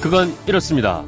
[0.00, 1.04] 그건 이렇습니다.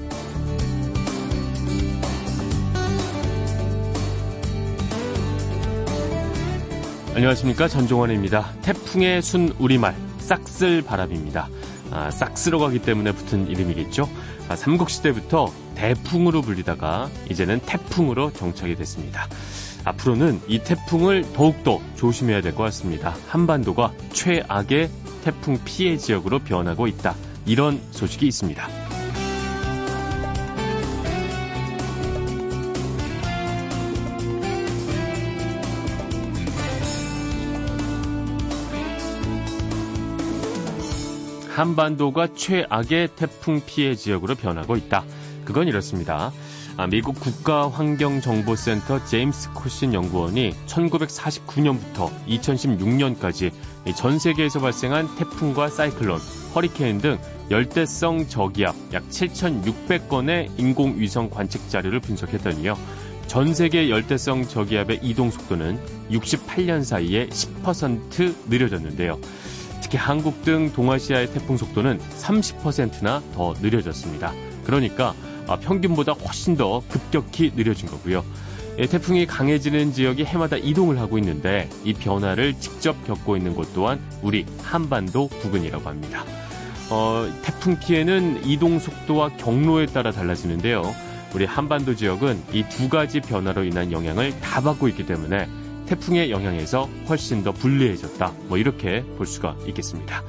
[7.14, 8.53] 안녕하십니까 전종원입니다.
[8.62, 11.48] 태풍의 순 우리말 싹쓸 바람입니다.
[11.90, 14.08] 아, 싹쓸어 가기 때문에 붙은 이름이겠죠.
[14.48, 19.27] 아, 삼국시대부터 대풍으로 불리다가 이제는 태풍으로 정착이 됐습니다.
[19.84, 23.16] 앞으로는 이 태풍을 더욱더 조심해야 될 것 같습니다.
[23.29, 24.91] 한반도가 최악의
[25.25, 27.14] 태풍 피해 지역으로 변하고 있다.
[27.46, 28.68] 이런 소식이 있습니다.
[41.61, 45.05] 한반도가 최악의 태풍 피해 지역으로 변하고 있다.
[45.44, 46.33] 그건 이렇습니다.
[46.78, 53.52] 아, 미국 국가환경정보센터 제임스 코신 연구원이 1949년부터 2016년까지
[53.94, 56.18] 전 세계에서 발생한 태풍과 사이클론,
[56.54, 57.18] 허리케인 등
[57.50, 62.76] 열대성 저기압 약 7,600건의 인공위성 관측 자료를 분석했더니요.
[63.26, 65.78] 전 세계 열대성 저기압의 이동 속도는
[66.10, 69.18] 68년 사이에 10% 느려졌는데요.
[69.80, 74.32] 특히 한국 등 동아시아의 태풍 속도는 30%나 더 느려졌습니다.
[74.64, 75.14] 그러니까
[75.46, 78.24] 아, 평균보다 훨씬 더 급격히 느려진 거고요.
[78.78, 84.00] 예, 태풍이 강해지는 지역이 해마다 이동을 하고 있는데 이 변화를 직접 겪고 있는 곳 또한
[84.22, 86.24] 우리 한반도 부근이라고 합니다.
[86.90, 90.82] 어, 태풍 피해는 이동 속도와 경로에 따라 달라지는데요.
[91.34, 95.48] 우리 한반도 지역은 이 두 가지 변화로 인한 영향을 다 받고 있기 때문에
[95.86, 98.32] 태풍의 영향에서 훨씬 더 불리해졌다.
[98.48, 100.22] 뭐 이렇게 볼 수가 있겠습니다.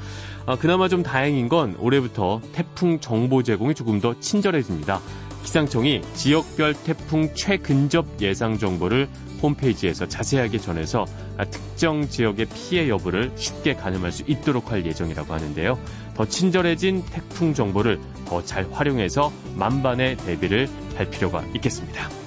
[0.46, 5.00] 아, 그나마 좀 다행인 건 올해부터 태풍 정보 제공이 조금 더 친절해집니다.
[5.44, 9.08] 기상청이 지역별 태풍 최근접 예상 정보를
[9.42, 11.06] 홈페이지에서 자세하게 전해서
[11.38, 15.80] 아, 특정 지역의 피해 여부를 쉽게 가늠할 수 있도록 할 예정이라고 하는데요.
[16.16, 22.21] 더 친절해진 태풍 정보를 더 잘 활용해서 만반의 대비를 할 필요가 있겠습니다.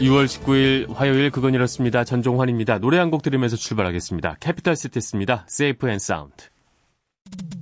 [0.00, 2.04] 6월 19일 화요일 그건 이렇습니다.
[2.04, 2.78] 전종환입니다.
[2.78, 4.36] 노래 한 곡 들으면서 출발하겠습니다.
[4.40, 5.46] 캐피탈 시티스입니다.
[5.88, 6.34] And Sound.
[7.36, 7.53] 오늘을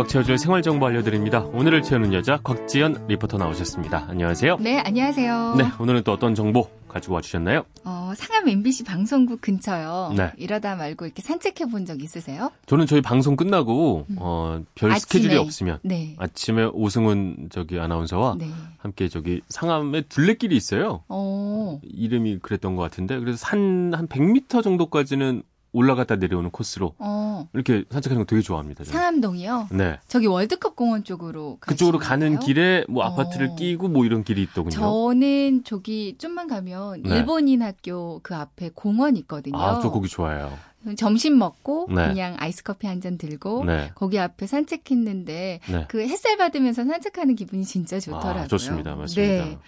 [0.00, 1.40] 꽉 채워줄 생활정보 알려드립니다.
[1.52, 4.06] 오늘을 채우는 여자 곽지연 리포터 나오셨습니다.
[4.08, 4.56] 안녕하세요.
[4.58, 5.56] 네, 안녕하세요.
[5.58, 7.64] 네, 오늘은 또 어떤 정보 가지고 와주셨나요?
[7.84, 10.14] 어, 상암 MBC 방송국 근처요.
[10.16, 10.32] 네.
[10.38, 12.50] 이러다 말고 이렇게 산책해 본 적 있으세요?
[12.64, 14.16] 저는 저희 방송 끝나고 음.
[14.20, 15.00] 어, 별 아침에.
[15.00, 16.16] 스케줄이 없으면 네.
[16.18, 18.48] 아침에 오승훈 저기 아나운서와 네.
[18.78, 21.02] 함께 저기 상암에 둘레길이 있어요.
[21.10, 21.78] 오.
[21.82, 25.42] 이름이 그랬던 것 같은데 그래서 산 한 100m 정도까지는
[25.72, 27.48] 올라갔다 내려오는 코스로 어.
[27.52, 28.84] 이렇게 산책하는 거 되게 좋아합니다.
[28.84, 28.98] 저는.
[28.98, 29.68] 상암동이요?
[29.72, 29.98] 네.
[30.08, 33.54] 저기 월드컵 공원 쪽으로 그쪽으로 가는 길에 뭐 아파트를 어.
[33.56, 34.74] 끼고 뭐 이런 길이 있더군요.
[34.74, 37.16] 저는 저기 좀만 가면 네.
[37.16, 39.58] 일본인 학교 그 앞에 공원 있거든요.
[39.58, 40.52] 아, 저 거기 좋아해요.
[40.96, 42.08] 점심 먹고 네.
[42.08, 43.90] 그냥 아이스 커피 한 잔 들고 네.
[43.94, 45.84] 거기 앞에 산책했는데 네.
[45.88, 48.44] 그 햇살 받으면서 산책하는 기분이 진짜 좋더라고요.
[48.44, 48.96] 아, 좋습니다.
[48.96, 49.44] 맞습니다.
[49.44, 49.58] 네.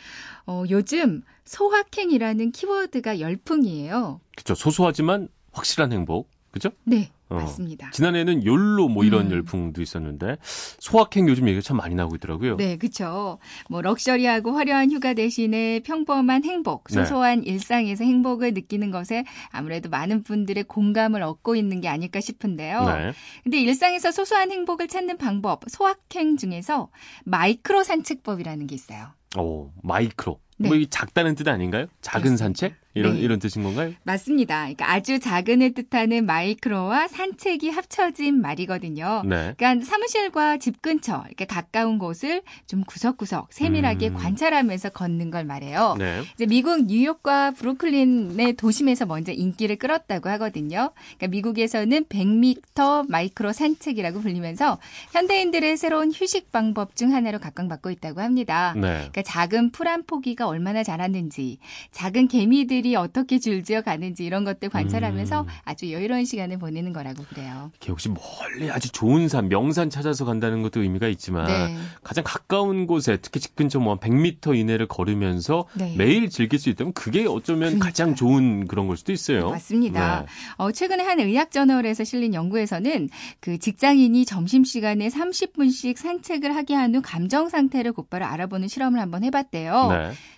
[0.47, 4.21] 어, 요즘 소확행이라는 키워드가 열풍이에요.
[4.37, 4.55] 그렇죠.
[4.55, 6.31] 소소하지만 확실한 행복.
[6.51, 6.71] 그죠?
[6.85, 7.11] 네.
[7.31, 7.37] 어.
[7.37, 7.91] 맞습니다.
[7.91, 9.33] 지난해에는 욜로 뭐 이런 음.
[9.33, 12.59] 열풍도 있었는데 소확행 요즘 얘기가 참 많이 나오고 있더라고요.
[12.59, 13.39] 네, 그렇죠.
[13.71, 16.95] 뭐 럭셔리하고 화려한 휴가 대신에 평범한 행복, 네.
[16.95, 17.51] 소소한 네.
[17.51, 22.85] 일상에서 행복을 느끼는 것에 아무래도 많은 분들의 공감을 얻고 있는 게 아닐까 싶은데요.
[22.85, 23.13] 네.
[23.43, 26.91] 근데 일상에서 소소한 행복을 찾는 방법, 소확행 중에서
[27.25, 29.09] 마이크로 산책법이라는 게 있어요.
[29.39, 30.39] 오, 마이크로.
[30.63, 30.69] 네.
[30.69, 31.87] 뭐이 작다는 뜻 아닌가요?
[32.01, 32.45] 작은 그렇습니다.
[32.45, 32.83] 산책?
[32.95, 33.21] 이런 네.
[33.21, 33.93] 이런 뜻인 건가요?
[34.03, 34.61] 맞습니다.
[34.61, 39.23] 그러니까 아주 작은을 뜻하는 마이크로와 산책이 합쳐진 말이거든요.
[39.25, 39.55] 네.
[39.57, 44.15] 그러니까 사무실과 집 근처 이렇게 가까운 곳을 좀 구석구석 세밀하게 음.
[44.15, 45.97] 관찰하면서 걷는 걸 말해요.
[45.99, 46.21] 네.
[46.35, 50.91] 이제 미국 뉴욕과 브루클린의 도심에서 먼저 인기를 끌었다고 하거든요.
[51.17, 54.79] 그러니까 미국에서는 100m 마이크로 산책이라고 불리면서
[55.13, 58.75] 현대인들의 새로운 휴식 방법 중 하나로 각광받고 있다고 합니다.
[58.77, 58.83] 네.
[58.83, 61.59] 그러니까 작은 풀 한 포기가 얼마나 자랐는지,
[61.91, 65.47] 작은 개미들이 어떻게 줄지어 가는지 이런 것들 관찰하면서 음.
[65.65, 67.71] 아주 여유로운 시간을 보내는 거라고 그래요.
[67.89, 71.77] 혹시 멀리 아주 좋은 산, 명산 찾아서 간다는 것도 의미가 있지만 네.
[72.05, 75.95] 가장 가까운 곳에 특히 집 근처 뭐 100m 이내를 걸으면서 네.
[75.99, 77.87] 매일 즐길 수 있다면 그게 어쩌면 그러니까.
[77.87, 79.51] 가장 좋은 그런 걸 수도 있어요.
[79.51, 80.21] 맞습니다.
[80.21, 80.27] 네.
[80.59, 83.09] 어, 최근에 한 의학 저널에서 실린 연구에서는
[83.41, 89.25] 그 직장인이 점심 시간에 30분씩 산책을 하게 한 후 감정 상태를 곧바로 알아보는 실험을 한번
[89.25, 89.89] 해봤대요.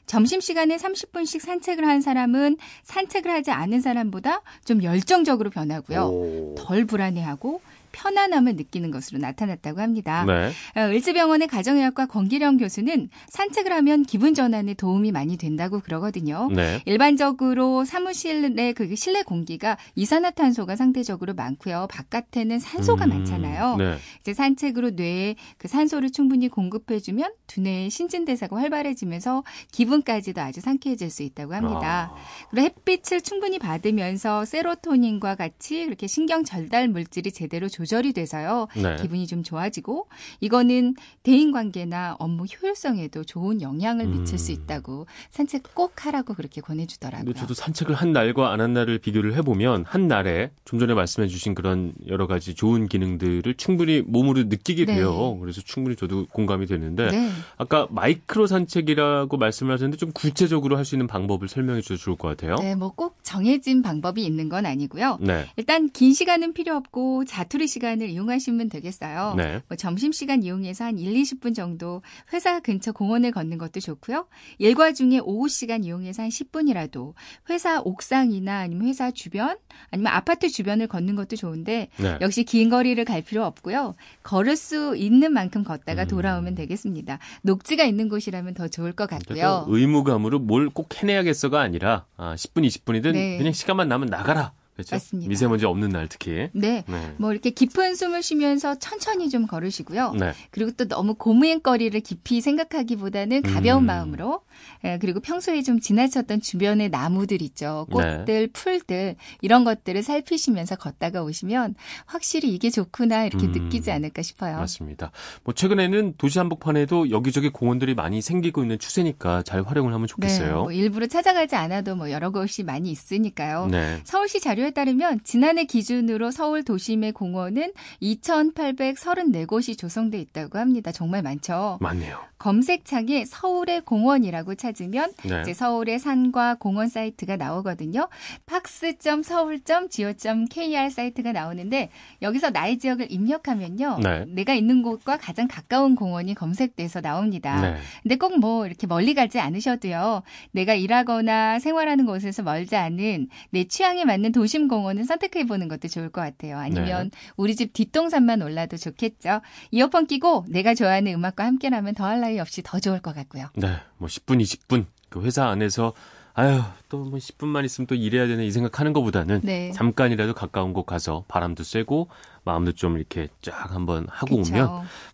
[0.04, 0.06] 네.
[0.06, 6.00] 점심 시간에 30분씩 산책을 한 사람은 산책을 하지 않은 사람보다 좀 열정적으로 변하고요.
[6.00, 6.54] 오.
[6.56, 7.60] 덜 불안해하고
[7.94, 10.24] 편안함을 느끼는 것으로 나타났다고 합니다.
[10.24, 10.50] 네.
[10.76, 16.48] 어, 을지병원의 가정의학과 권기령 교수는 산책을 하면 기분 전환에 도움이 많이 된다고 그러거든요.
[16.52, 16.80] 네.
[16.84, 21.86] 일반적으로 사무실의 그 실내 공기가 이산화탄소가 상대적으로 많고요.
[21.90, 23.76] 바깥에는 산소가 음, 많잖아요.
[23.76, 23.96] 네.
[24.20, 31.54] 이제 산책으로 뇌에 그 산소를 충분히 공급해주면 두뇌의 신진대사가 활발해지면서 기분까지도 아주 상쾌해질 수 있다고
[31.54, 32.12] 합니다.
[32.12, 32.16] 아.
[32.50, 38.66] 그리고 햇빛을 충분히 받으면서 세로토닌과 같이 이렇게 신경 전달 물질이 제대로 조 조절이 돼서요.
[38.76, 38.96] 네.
[38.96, 40.08] 기분이 좀 좋아지고
[40.40, 44.38] 이거는 대인 관계나 업무 효율성에도 좋은 영향을 미칠 음.
[44.38, 47.24] 수 있다고 산책 꼭 하라고 그렇게 권해 주더라고요.
[47.26, 50.94] 근데 저도 산책을 한 날과 안 한 날을 비교를 해 보면 한 날에 좀 전에
[50.94, 54.94] 말씀해 주신 그런 여러 가지 좋은 기능들을 충분히 몸으로 느끼게 네.
[54.96, 55.36] 돼요.
[55.38, 57.30] 그래서 충분히 저도 공감이 되는데 네.
[57.58, 62.28] 아까 마이크로 산책이라고 말씀을 하셨는데 좀 구체적으로 할 수 있는 방법을 설명해 주셔도 좋을 것
[62.28, 62.56] 같아요.
[62.56, 65.18] 네, 뭐 꼭 정해진 방법이 있는 건 아니고요.
[65.20, 65.46] 네.
[65.56, 69.34] 일단 긴 시간은 필요 없고 자투리 시간을 이용하시면 되겠어요.
[69.36, 69.60] 네.
[69.68, 74.26] 뭐 점심시간 이용해서 한 1, 20분 정도 회사 근처 공원을 걷는 것도 좋고요.
[74.58, 77.14] 일과 중에 오후 시간 이용해서 한 10분이라도
[77.50, 79.56] 회사 옥상이나 아니면 회사 주변
[79.90, 82.18] 아니면 아파트 주변을 걷는 것도 좋은데 네.
[82.20, 83.94] 역시 긴 거리를 갈 필요 없고요.
[84.22, 86.08] 걸을 수 있는 만큼 걷다가 음.
[86.08, 87.18] 돌아오면 되겠습니다.
[87.42, 89.64] 녹지가 있는 곳이라면 더 좋을 것 같고요.
[89.68, 93.38] 의무감으로 뭘 꼭 해내야겠어가 아니라 아, 10분, 20분이든 네.
[93.38, 94.52] 그냥 시간만 나면 나가라.
[94.74, 94.96] 그렇죠?
[94.96, 95.28] 맞습니다.
[95.28, 96.48] 미세먼지 없는 날 특히.
[96.52, 96.84] 네.
[96.86, 97.14] 네.
[97.16, 100.14] 뭐 이렇게 깊은 숨을 쉬면서 천천히 좀 걸으시고요.
[100.18, 100.32] 네.
[100.50, 103.86] 그리고 또 너무 고무행거리를 깊이 생각하기보다는 가벼운 음.
[103.86, 104.53] 마음으로 예,
[105.00, 107.86] 그리고 평소에 좀 지나쳤던 주변의 나무들 있죠.
[107.90, 108.46] 꽃들, 네.
[108.52, 111.74] 풀들 이런 것들을 살피시면서 걷다가 오시면
[112.06, 113.52] 확실히 이게 좋구나 이렇게 음.
[113.52, 114.56] 느끼지 않을까 싶어요.
[114.56, 115.12] 맞습니다.
[115.44, 120.46] 뭐 최근에는 도시 한복판에도 여기저기 공원들이 많이 생기고 있는 추세니까 잘 활용을 하면 좋겠어요.
[120.46, 120.52] 네.
[120.54, 123.68] 뭐 일부러 찾아가지 않아도 뭐 여러 곳이 많이 있으니까요.
[123.70, 124.00] 네.
[124.04, 130.92] 서울시 자료 자료에 따르면 지난해 기준으로 서울 도심의 공원은 2,834곳이 조성돼 있다고 합니다.
[130.92, 131.78] 정말 많죠.
[131.80, 132.18] 많네요.
[132.44, 135.40] 검색창에 서울의 공원이라고 찾으면 네.
[135.40, 138.10] 이제 서울의 산과 공원 사이트가 나오거든요.
[138.44, 141.88] 팍스.서울.go.kr 사이트가 나오는데
[142.20, 144.00] 여기서 나의 지역을 입력하면요.
[144.02, 144.26] 네.
[144.28, 147.62] 내가 있는 곳과 가장 가까운 공원이 검색돼서 나옵니다.
[147.62, 147.78] 네.
[148.02, 150.24] 근데 꼭 뭐 이렇게 멀리 가지 않으셔도요.
[150.50, 156.10] 내가 일하거나 생활하는 곳에서 멀지 않은 내 취향에 맞는 도심 공원을 선택해 보는 것도 좋을
[156.10, 156.58] 것 같아요.
[156.58, 157.18] 아니면 네.
[157.36, 159.40] 우리 집 뒷동산만 올라도 좋겠죠.
[159.70, 163.46] 이어폰 끼고 내가 좋아하는 음악과 함께라면 더할 나위 없이 더 좋을 것 같고요.
[163.56, 165.92] 네, 뭐 10분, 20분 그 회사 안에서
[166.36, 169.70] 아유 또 뭐 10분만 있으면 또 일해야 되네 이 생각하는 것보다는 네.
[169.72, 172.08] 잠깐이라도 가까운 곳 가서 바람도 쐬고
[172.42, 174.52] 마음도 좀 이렇게 쫙 한번 하고 그쵸.
[174.52, 174.68] 오면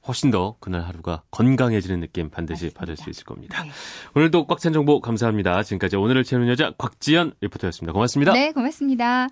[0.09, 2.79] 훨씬 더 그날 하루가 건강해지는 느낌 반드시 맞습니다.
[2.81, 3.63] 받을 수 있을 겁니다.
[3.63, 3.71] 네.
[4.17, 5.63] 오늘도 꽉 찬 정보 감사합니다.
[5.63, 7.93] 지금까지 오늘을 채우는 여자 곽지연 리포터였습니다.
[7.93, 8.33] 고맙습니다.
[8.33, 9.29] 네, 고맙습니다.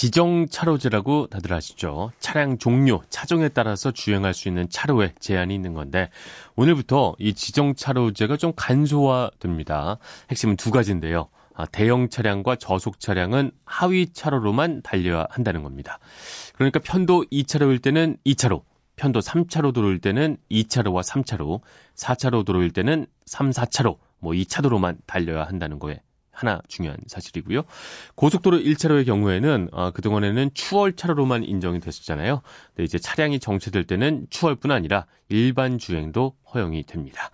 [0.00, 2.10] 지정 차로제라고 다들 아시죠?
[2.20, 6.08] 차량 종류, 차종에 따라서 주행할 수 있는 차로에 제한이 있는 건데
[6.56, 9.98] 오늘부터 이 지정 차로제가 좀 간소화됩니다.
[10.30, 11.28] 핵심은 두 가지인데요.
[11.52, 15.98] 아, 대형 차량과 저속 차량은 하위 차로로만 달려야 한다는 겁니다.
[16.54, 18.62] 그러니까 편도 2차로일 때는 2차로,
[18.96, 21.60] 편도 3차로 도로일 때는 2차로와 3차로,
[21.96, 26.00] 4차로 도로일 때는 3, 4차로, 뭐 2차도로만 달려야 한다는 거에
[26.40, 27.62] 하나 중요한 사실이고요.
[28.14, 32.40] 고속도로 1차로의 경우에는 어, 그동안에는 추월 차로로만 인정이 됐었잖아요.
[32.68, 37.30] 근데 이제 차량이 정체될 때는 추월뿐 아니라 일반 주행도 허용이 됩니다.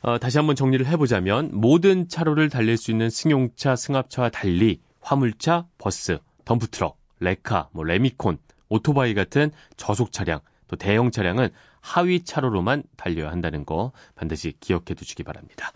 [0.00, 6.18] 어, 다시 한번 정리를 해보자면 모든 차로를 달릴 수 있는 승용차, 승합차와 달리 화물차, 버스,
[6.46, 8.38] 덤프트럭, 레카, 뭐 레미콘,
[8.70, 15.22] 오토바이 같은 저속 차량, 또 대형 차량은 하위 차로로만 달려야 한다는 거 반드시 기억해 두시기
[15.22, 15.72] 바랍니다.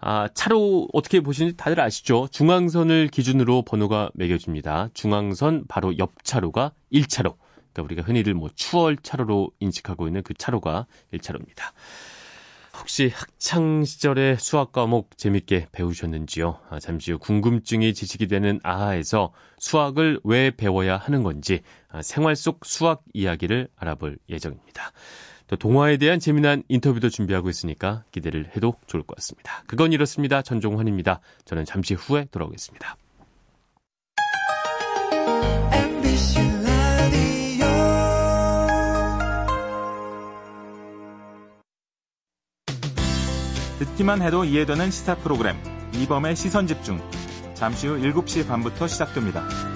[0.00, 2.28] 아, 차로 어떻게 보시는지 다들 아시죠?
[2.30, 4.90] 중앙선을 기준으로 번호가 매겨집니다.
[4.94, 7.36] 중앙선 바로 옆 차로가 1차로.
[7.72, 11.72] 그러니까 우리가 흔히들 뭐 추월 차로로 인식하고 있는 그 차로가 1차로입니다.
[12.78, 16.60] 혹시 학창 시절에 수학 과목 재밌게 배우셨는지요?
[16.68, 22.66] 아, 잠시 후 궁금증이 지식이 되는 아하에서 수학을 왜 배워야 하는 건지 아, 생활 속
[22.66, 24.92] 수학 이야기를 알아볼 예정입니다.
[25.48, 29.62] 또 동화에 대한 재미난 인터뷰도 준비하고 있으니까 기대를 해도 좋을 것 같습니다.
[29.66, 30.42] 그건 이렇습니다.
[30.42, 31.20] 전종환입니다.
[31.44, 32.96] 저는 잠시 후에 돌아오겠습니다.
[43.78, 45.56] 듣기만 해도 이해되는 시사 프로그램
[45.94, 47.00] 이범의 시선 집중.
[47.54, 49.75] 잠시 후 7시 반부터 시작됩니다.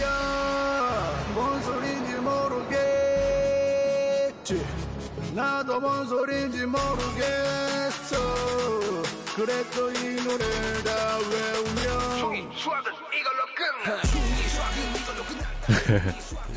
[0.00, 2.80] 야뭔 소린지 모르겠지.
[5.34, 8.16] 나도 뭔 소린지 모르겠어.
[9.36, 15.44] 그래도 이 노래를 다 외우면 종이 수학은 이걸로 끝나 종이 수학은 이걸로 끝나.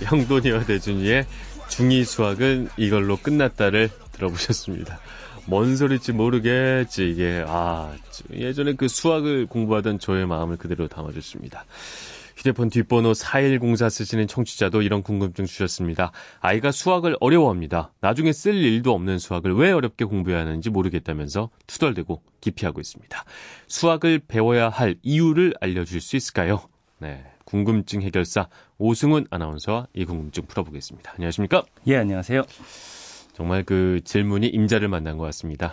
[0.03, 1.25] 형돈이와 대준이의
[1.69, 4.99] 중2 수학은 이걸로 끝났다를 들어보셨습니다.
[5.47, 7.95] 뭔 소리일지 모르겠지 이게 아
[8.33, 11.65] 예전에 그 수학을 공부하던 저의 마음을 그대로 담아줬습니다.
[12.35, 16.11] 휴대폰 뒷번호 4104 쓰시는 청취자도 이런 궁금증 주셨습니다.
[16.39, 17.93] 아이가 수학을 어려워합니다.
[17.99, 23.23] 나중에 쓸 일도 없는 수학을 왜 어렵게 공부해야 하는지 모르겠다면서 투덜대고 기피하고 있습니다.
[23.67, 26.61] 수학을 배워야 할 이유를 알려줄 수 있을까요?
[26.99, 27.25] 네.
[27.45, 31.13] 궁금증 해결사 오승훈 아나운서와 이 궁금증 풀어보겠습니다.
[31.15, 31.63] 안녕하십니까?
[31.87, 32.43] 예, 안녕하세요.
[33.37, 35.71] 정말 그 질문이 임자를 만난 것 같습니다.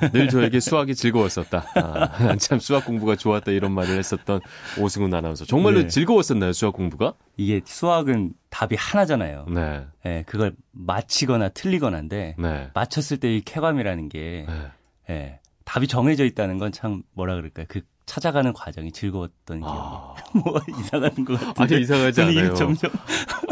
[0.00, 0.10] 네.
[0.12, 1.62] 늘 저에게 수학이 즐거웠었다.
[1.74, 4.40] 아, 참 수학 공부가 좋았다 이런 말을 했었던
[4.80, 5.44] 오승훈 아나운서.
[5.44, 5.88] 정말로 네.
[5.88, 7.12] 즐거웠었나요 수학 공부가?
[7.36, 9.44] 이게 수학은 답이 하나잖아요.
[9.50, 9.84] 네.
[10.02, 12.70] 네 그걸 맞히거나 틀리거나인데 네.
[12.72, 14.66] 맞췄을 때 이 쾌감이라는 게 네.
[15.08, 15.40] 네.
[15.66, 17.66] 답이 정해져 있다는 건 참 뭐라 그럴까요?
[17.68, 19.64] 그 찾아가는 과정이 즐거웠던 기억이.
[19.76, 20.14] 아...
[20.34, 21.74] 뭐 이상한 것 같은데.
[21.74, 22.54] 아니 이상하지 않아요.
[22.54, 22.90] 점점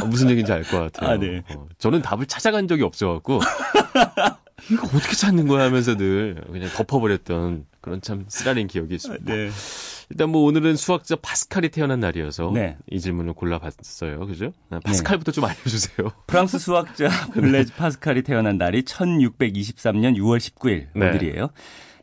[0.01, 1.11] 아, 무슨 얘기인지 알 것 같아요.
[1.11, 1.43] 아, 네.
[1.55, 3.41] 어, 저는 답을 찾아간 적이 없어갖고
[4.71, 9.25] 이거 어떻게 찾는 거야 하면서 늘 그냥 덮어버렸던 그런 참 쓰라린 기억이 있습니다.
[9.33, 9.51] 네.
[10.11, 12.77] 일단 뭐 오늘은 수학자 파스칼이 태어난 날이어서 네.
[12.91, 14.27] 이 질문을 골라봤어요.
[14.27, 14.53] 그죠?
[14.71, 15.35] 아, 파스칼부터 네.
[15.35, 16.09] 좀 알려주세요.
[16.29, 21.49] 프랑스 수학자 블레즈 파스칼이 태어난 날이 1623년 6월 19일 오늘이에요.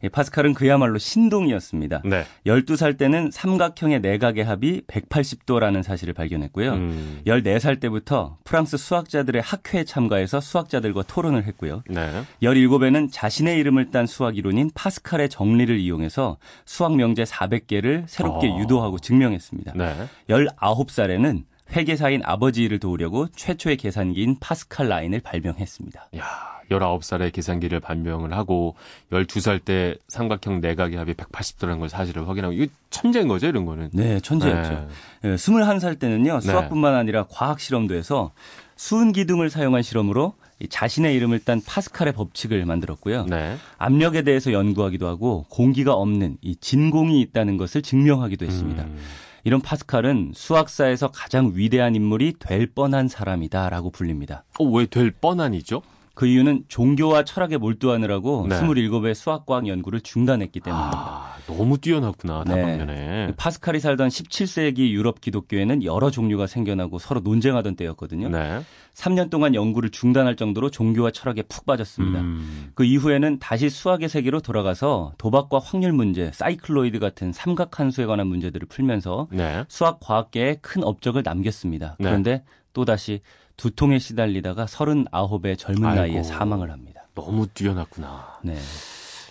[0.08, 2.04] 파스칼은 그야말로 신동이었습니다.
[2.06, 2.24] 네.
[2.46, 6.74] 12살 때는 삼각형의 내각의 합이 180도라는 사실을 발견했고요.
[6.74, 7.22] 음.
[7.28, 11.84] 14살 때부터 프랑스 수학자들의 학회에 참가해서 수학자들과 토론을 했고요.
[11.90, 12.24] 네.
[12.42, 18.60] 17에는 자신의 이름을 딴 수학 이론인 파스칼의 정리를 이용해서 수학 명제 400개를 새롭게 어.
[18.60, 19.74] 유도하고 증명했습니다.
[19.76, 20.08] 네.
[20.30, 26.10] 19살에는 회계사인 아버지를 도우려고 최초의 계산기인 파스칼 라인을 발명했습니다.
[26.18, 26.59] 야.
[26.70, 28.76] 19살에 계산기를 발명을 하고
[29.12, 33.90] 12살 때 삼각형 내각의 합이 180도라는 걸 사실을 확인하고 이거 천재인 거죠, 이런 거는.
[33.94, 34.88] 네, 천재였죠.
[35.24, 35.36] 네.
[35.36, 36.40] 21살 때는요.
[36.42, 38.32] 수학뿐만 아니라 과학 실험도 해서
[38.76, 40.34] 수은 기둥을 사용한 실험으로
[40.70, 43.26] 자신의 이름을 딴 파스칼의 법칙을 만들었고요.
[43.26, 43.56] 네.
[43.78, 48.84] 압력에 대해서 연구하기도 하고 공기가 없는 이 진공이 있다는 것을 증명하기도 했습니다.
[48.84, 48.98] 음.
[49.46, 54.44] 이런 파스칼은 수학사에서 가장 위대한 인물이 될 뻔한 사람이다라고 불립니다.
[54.60, 55.82] 어, 왜 될 뻔한이죠?
[56.20, 58.60] 그 이유는 종교와 철학에 몰두하느라고 네.
[58.60, 61.00] 27의 수학과학 연구를 중단했기 때문입니다.
[61.00, 63.28] 아, 너무 뛰어났구나, 다방면에.
[63.28, 63.34] 네.
[63.38, 68.28] 파스칼이 살던 17세기 유럽 기독교에는 여러 종류가 생겨나고 서로 논쟁하던 때였거든요.
[68.28, 68.60] 네.
[68.96, 72.20] 3년 동안 연구를 중단할 정도로 종교와 철학에 푹 빠졌습니다.
[72.20, 72.72] 음.
[72.76, 79.30] 그 이후에는 다시 수학의 세계로 돌아가서 도박과 확률 문제, 사이클로이드 같은 삼각함수에 관한 문제들을 풀면서
[79.32, 79.64] 네.
[79.70, 81.96] 수학 과학계에 큰 업적을 남겼습니다.
[81.98, 82.10] 네.
[82.10, 83.22] 그런데 또다시
[83.60, 87.02] 두통에 시달리다가 39의 젊은 아이고, 나이에 사망을 합니다.
[87.14, 88.40] 너무 뛰어났구나.
[88.42, 88.56] 네.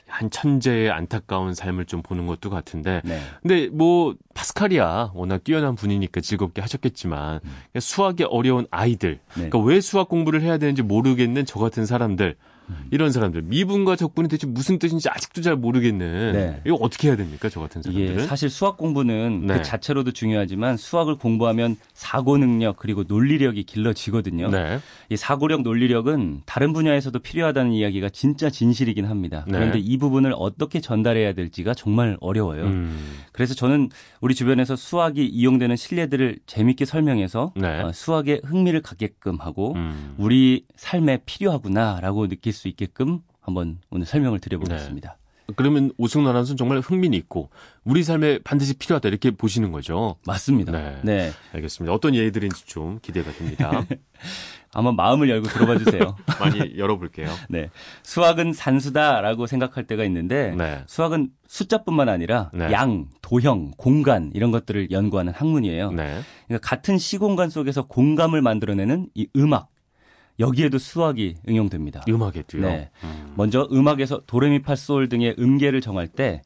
[0.07, 3.01] 한 천재의 안타까운 삶을 좀 보는 것도 같은데.
[3.05, 3.21] 네.
[3.41, 7.81] 근데 뭐 파스칼이야 워낙 뛰어난 분이니까 즐겁게 하셨겠지만 음.
[7.81, 9.49] 수학이 어려운 아이들, 네.
[9.49, 12.37] 그러니까 왜 수학 공부를 해야 되는지 모르겠는 저 같은 사람들
[12.91, 16.61] 이런 사람들 미분과 적분이 대체 무슨 뜻인지 아직도 잘 모르겠는 네.
[16.67, 18.27] 이거 어떻게 해야 됩니까 저 같은 사람들은?
[18.27, 19.55] 사실 수학 공부는 네.
[19.55, 24.51] 그 자체로도 중요하지만 수학을 공부하면 사고 능력 그리고 논리력이 길러지거든요.
[24.51, 24.81] 네.
[25.09, 29.45] 이 사고력 논리력은 다른 분야에서도 필요하다는 이야기가 진짜 진실이긴 합니다.
[29.47, 29.53] 네.
[29.53, 32.65] 그런데 이 부분을 어떻게 전달해야 될지가 정말 어려워요.
[32.65, 32.99] 음.
[33.33, 37.83] 그래서 저는 우리 주변에서 수학이 이용되는 실례들을 재밌게 설명해서 네.
[37.83, 40.15] 어, 수학에 흥미를 갖게끔 하고 음.
[40.19, 45.17] 우리 삶에 필요하구나라고 느낄 수 있게끔 한번 오늘 설명을 드려보겠습니다.
[45.21, 45.29] 네.
[45.57, 47.49] 그러면 오승훈 아나운서는 정말 흥미는 있고
[47.85, 50.17] 우리 삶에 반드시 필요하다 이렇게 보시는 거죠.
[50.27, 50.73] 맞습니다.
[50.73, 50.99] 네.
[51.03, 51.33] 네.
[51.55, 51.93] 알겠습니다.
[51.95, 53.87] 어떤 예들인지 좀 기대가 됩니다.
[54.73, 56.17] 한번 마음을 열고 들어봐 주세요.
[56.39, 57.29] 많이 열어볼게요.
[57.49, 57.71] 네.
[58.03, 60.83] 수학은 산수다라고 생각할 때가 있는데 네.
[60.87, 62.71] 수학은 숫자뿐만 아니라 네.
[62.73, 65.93] 양, 도형, 공간 이런 것들을 연구하는 학문이에요.
[65.93, 66.21] 네.
[66.47, 69.71] 그러니까 같은 시공간 속에서 공감을 만들어내는 이 음악
[70.41, 72.05] 여기에도 수학이 응용됩니다.
[72.09, 72.63] 음악에도요?
[72.63, 72.91] 네.
[73.05, 73.35] 음.
[73.37, 76.43] 먼저 음악에서 도레미파솔 등의 음계를 정할 때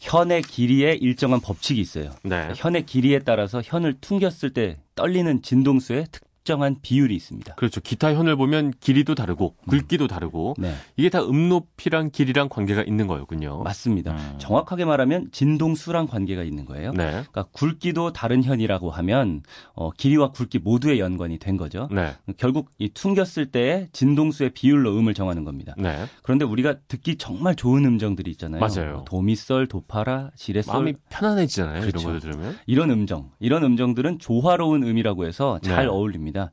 [0.00, 2.10] 현의 길이에 일정한 법칙이 있어요.
[2.22, 2.52] 네.
[2.56, 7.54] 현의 길이에 따라서 현을 퉁겼을 때 떨리는 진동수의 특 특정한 비율이 있습니다.
[7.54, 7.80] 그렇죠.
[7.80, 9.66] 기타 현을 보면 길이도 다르고 음.
[9.66, 10.08] 굵기도 음.
[10.08, 10.74] 다르고 네.
[10.96, 13.62] 이게 다 음높이랑 길이랑 관계가 있는 거였군요.
[13.62, 14.12] 맞습니다.
[14.12, 14.34] 음.
[14.38, 16.92] 정확하게 말하면 진동수랑 관계가 있는 거예요.
[16.92, 17.06] 네.
[17.10, 21.88] 그러니까 굵기도 다른 현이라고 하면 어, 길이와 굵기 모두의 연관이 된 거죠.
[21.90, 22.12] 네.
[22.36, 25.74] 결국 이 퉁겼을 때의 진동수의 비율로 음을 정하는 겁니다.
[25.78, 26.04] 네.
[26.22, 28.60] 그런데 우리가 듣기 정말 좋은 음정들이 있잖아요.
[28.60, 28.92] 맞아요.
[28.96, 31.80] 뭐 도미솔, 도파라, 지레솔 마음이 편안해지잖아요.
[31.80, 32.00] 그렇죠.
[32.00, 35.90] 이런 것들 들으면 이런 음정, 이런 음정들은 조화로운 음이라고 해서 잘 네.
[35.90, 36.33] 어울립니다.
[36.34, 36.50] 있습니다.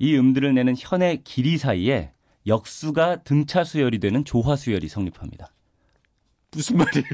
[0.00, 2.10] 이 음들을 내는 현의 길이 사이에
[2.46, 5.52] 역수가 등차 수열이 되는 조화 수열이 성립합니다.
[6.52, 7.04] 무슨 말이에요?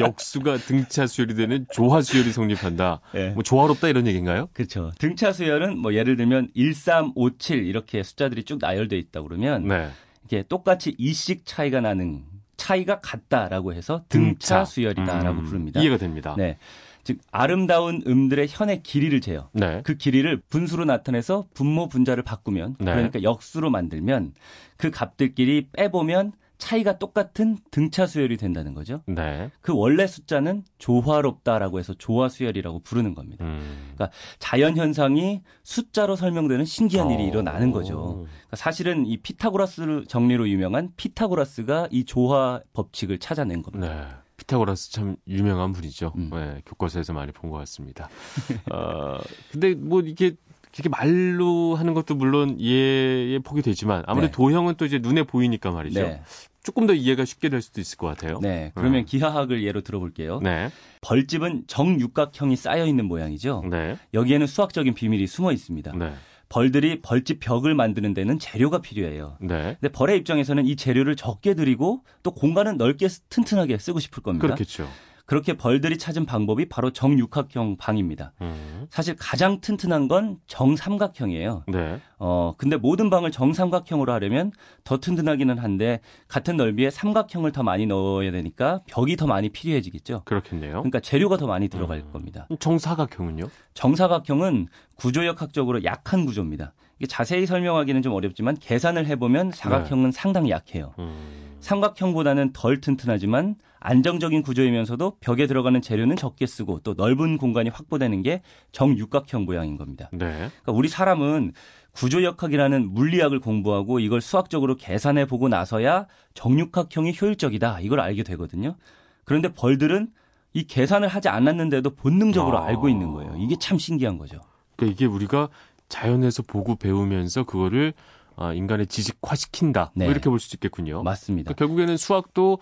[0.00, 3.00] 역수가 등차 수열이 되는 조화 수열이 성립한다.
[3.14, 3.30] 네.
[3.30, 4.48] 뭐 조화롭다 이런 얘기인가요?
[4.52, 4.90] 그렇죠.
[4.98, 9.68] 등차 수열은 뭐 예를 들면 1, 3, 5, 7 이렇게 숫자들이 쭉 나열돼 있다 그러면
[9.68, 9.88] 네.
[10.24, 12.24] 이게 똑같이 2씩 차이가 나는
[12.56, 14.64] 차이가 같다라고 해서 등차, 등차.
[14.64, 15.80] 수열이다라고 음, 부릅니다.
[15.80, 16.34] 이해가 됩니다.
[16.36, 16.58] 네.
[17.06, 19.48] 즉 아름다운 음들의 현의 길이를 재요.
[19.52, 19.80] 네.
[19.84, 22.92] 그 길이를 분수로 나타내서 분모 분자를 바꾸면 네.
[22.92, 24.32] 그러니까 역수로 만들면
[24.76, 29.02] 그 값들끼리 빼보면 차이가 똑같은 등차 수열이 된다는 거죠.
[29.06, 29.52] 네.
[29.60, 33.44] 그 원래 숫자는 조화롭다라고 해서 조화 수열이라고 부르는 겁니다.
[33.44, 33.92] 음.
[33.94, 34.10] 그러니까
[34.40, 37.26] 자연 현상이 숫자로 설명되는 신기한 일이 어.
[37.28, 38.24] 일어나는 거죠.
[38.24, 44.24] 그러니까 사실은 이 피타고라스 정리로 유명한 피타고라스가 이 조화 법칙을 찾아낸 겁니다.
[44.46, 44.52] 네.
[44.56, 46.12] 피타고라스 참 유명한 분이죠.
[46.16, 46.30] 음.
[46.32, 48.08] 네, 교과서에서 많이 본 것 같습니다.
[48.72, 49.18] 어,
[49.50, 50.32] 근데 뭐 이게
[50.74, 54.36] 이렇게 말로 하는 것도 물론 이해의 폭이 되지만 아무래도 네.
[54.36, 56.00] 도형은 또 이제 눈에 보이니까 말이죠.
[56.00, 56.22] 네.
[56.62, 58.40] 조금 더 이해가 쉽게 될 수도 있을 것 같아요.
[58.42, 58.72] 네.
[58.74, 59.04] 그러면 음.
[59.04, 60.40] 기하학을 예로 들어볼게요.
[60.42, 60.70] 네.
[61.00, 63.62] 벌집은 정육각형이 쌓여 있는 모양이죠.
[63.70, 63.96] 네.
[64.14, 65.92] 여기에는 수학적인 비밀이 숨어 있습니다.
[65.96, 66.12] 네.
[66.48, 69.36] 벌들이 벌집 벽을 만드는 데는 재료가 필요해요.
[69.40, 69.76] 네.
[69.80, 74.46] 근데 벌의 입장에서는 이 재료를 적게 들이고 또 공간은 넓게 튼튼하게 쓰고 싶을 겁니다.
[74.46, 74.88] 그렇겠죠.
[75.26, 78.32] 그렇게 벌들이 찾은 방법이 바로 정육각형 방입니다.
[78.40, 78.86] 음.
[78.90, 81.64] 사실 가장 튼튼한 건 정삼각형이에요.
[81.66, 82.00] 네.
[82.18, 84.52] 어, 근데 모든 방을 정삼각형으로 하려면
[84.84, 90.22] 더 튼튼하기는 한데 같은 넓이에 삼각형을 더 많이 넣어야 되니까 벽이 더 많이 필요해지겠죠.
[90.24, 90.74] 그렇겠네요.
[90.74, 92.12] 그러니까 재료가 더 많이 들어갈 음.
[92.12, 92.46] 겁니다.
[92.60, 93.48] 정사각형은요?
[93.74, 96.72] 정사각형은 구조역학적으로 약한 구조입니다.
[96.98, 100.12] 이게 자세히 설명하기는 좀 어렵지만 계산을 해보면 사각형은 네.
[100.12, 100.94] 상당히 약해요.
[101.00, 101.56] 음.
[101.60, 108.42] 삼각형보다는 덜 튼튼하지만 안정적인 구조이면서도 벽에 들어가는 재료는 적게 쓰고 또 넓은 공간이 확보되는 게
[108.72, 110.08] 정육각형 모양인 겁니다.
[110.12, 110.18] 네.
[110.28, 111.52] 그러니까 우리 사람은
[111.92, 118.76] 구조역학이라는 물리학을 공부하고 이걸 수학적으로 계산해 보고 나서야 정육각형이 효율적이다 이걸 알게 되거든요.
[119.24, 120.08] 그런데 벌들은
[120.52, 122.66] 이 계산을 하지 않았는데도 본능적으로 아.
[122.66, 123.34] 알고 있는 거예요.
[123.38, 124.40] 이게 참 신기한 거죠.
[124.76, 125.48] 그러니까 이게 우리가
[125.88, 127.92] 자연에서 보고 배우면서 그거를
[128.36, 129.80] 아, 인간의 지식화시킨다.
[129.80, 130.04] 뭐 네.
[130.04, 131.02] 뭐 이렇게 볼 수 있겠군요.
[131.02, 131.52] 맞습니다.
[131.52, 132.58] 그러니까 결국에는 수학도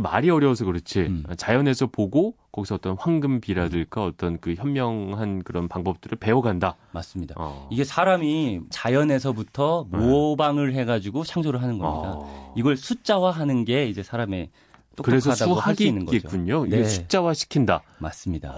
[0.00, 1.24] 말이 어려워서 그렇지 음.
[1.36, 6.76] 자연에서 보고 거기서 어떤 황금비라든가 어떤 그 현명한 그런 방법들을 배워간다.
[6.92, 7.34] 맞습니다.
[7.38, 7.68] 어.
[7.70, 9.98] 이게 사람이 자연에서부터 네.
[9.98, 12.14] 모방을 해가지고 창조를 하는 겁니다.
[12.16, 12.54] 어.
[12.56, 14.50] 이걸 숫자화하는 게 이제 사람의
[15.02, 16.66] 그래서 수학이 있겠군요.
[16.66, 16.84] 네.
[16.84, 17.82] 숫자화 시킨다.
[17.98, 18.56] 맞습니다.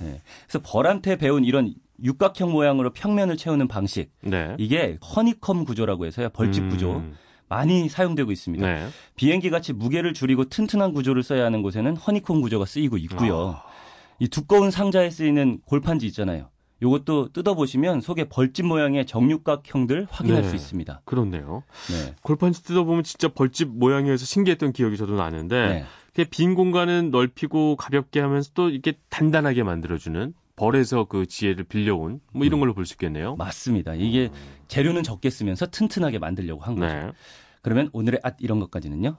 [0.00, 0.20] 네.
[0.46, 4.10] 그래서 벌한테 배운 이런 육각형 모양으로 평면을 채우는 방식.
[4.22, 4.56] 네.
[4.58, 6.30] 이게 허니컴 구조라고 해서요.
[6.30, 7.02] 벌집 구조.
[7.50, 7.54] 음.
[7.54, 8.66] 많이 사용되고 있습니다.
[8.66, 8.88] 네.
[9.16, 13.60] 비행기 같이 무게를 줄이고 튼튼한 구조를 써야 하는 곳에는 허니콤 구조가 쓰이고 있고요.
[13.62, 13.70] 아.
[14.18, 16.48] 이 두꺼운 상자에 쓰이는 골판지 있잖아요.
[16.82, 20.48] 요것도 뜯어보시면 속에 벌집 모양의 정육각형들 확인할 네.
[20.48, 21.02] 수 있습니다.
[21.04, 21.62] 그렇네요.
[21.90, 22.14] 네.
[22.22, 25.84] 골판지 뜯어보면 진짜 벌집 모양이어서 신기했던 기억이 저도 나는데
[26.14, 26.24] 네.
[26.30, 32.58] 빈 공간은 넓히고 가볍게 하면서 또 이렇게 단단하게 만들어주는 벌에서 그 지혜를 빌려온 뭐 이런
[32.58, 32.60] 음.
[32.60, 33.36] 걸로 볼 수 있겠네요.
[33.36, 33.94] 맞습니다.
[33.94, 34.30] 이게
[34.70, 36.94] 재료는 적게 쓰면서 튼튼하게 만들려고 한 거죠.
[36.94, 37.12] 네.
[37.60, 39.16] 그러면 오늘의 앗 이런 것까지는요.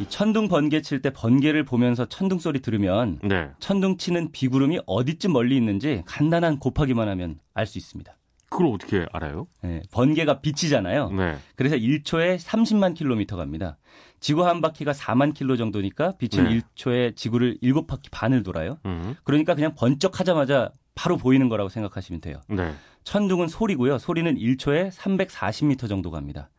[0.00, 3.50] 이 천둥 번개 칠 때 번개를 보면서 천둥 소리 들으면 네.
[3.58, 8.16] 천둥 치는 비구름이 어디쯤 멀리 있는지 간단한 곱하기만 하면 알 수 있습니다.
[8.50, 9.48] 그걸 어떻게 알아요?
[9.62, 11.10] 네, 번개가 비치잖아요.
[11.10, 11.36] 네.
[11.56, 13.78] 그래서 1초에 30만 킬로미터 갑니다.
[14.20, 16.60] 지구 한 바퀴가 4만 킬로 정도니까 빛은 네.
[16.60, 18.78] 1초에 지구를 7바퀴 반을 돌아요.
[18.86, 19.16] 음.
[19.24, 22.40] 그러니까 그냥 번쩍 하자마자 바로 보이는 거라고 생각하시면 돼요.
[22.48, 22.72] 네.
[23.04, 23.98] 천둥은 소리고요.
[23.98, 26.50] 소리는 1초에 340m 정도 갑니다.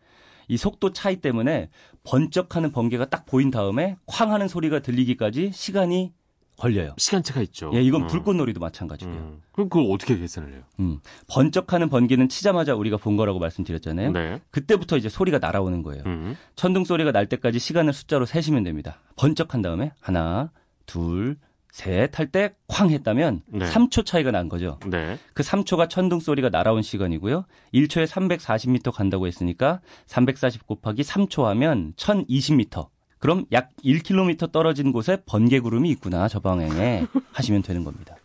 [0.47, 1.69] 이 속도 차이 때문에
[2.03, 6.13] 번쩍하는 번개가 딱 보인 다음에 쾅 하는 소리가 들리기까지 시간이
[6.57, 6.93] 걸려요.
[6.97, 7.69] 시간차가 있죠.
[7.73, 8.07] 예, 이건 음.
[8.07, 9.15] 불꽃놀이도 마찬가지고요.
[9.15, 9.41] 음.
[9.51, 10.61] 그럼 그걸 어떻게 계산을 해요?
[10.79, 10.99] 음.
[11.27, 14.11] 번쩍하는 번개는 치자마자 우리가 본 거라고 말씀드렸잖아요.
[14.11, 14.41] 네.
[14.51, 16.03] 그때부터 이제 소리가 날아오는 거예요.
[16.05, 16.37] 음.
[16.55, 19.01] 천둥 소리가 날 때까지 시간을 숫자로 세시면 됩니다.
[19.17, 20.51] 번쩍한 다음에 하나,
[20.85, 21.37] 둘,
[21.75, 23.69] 셋 할 때 쾅 했다면 네.
[23.69, 24.79] 3초 차이가 난 거죠.
[24.87, 25.19] 네.
[25.33, 27.43] 그 3초가 천둥 소리가 날아온 시간이고요.
[27.73, 32.87] 1초에 340m 간다고 했으니까 340 곱하기 3초 하면 1020m.
[33.19, 38.15] 그럼 약 1km 떨어진 곳에 번개 구름이 있구나 저 방향에 하시면 되는 겁니다.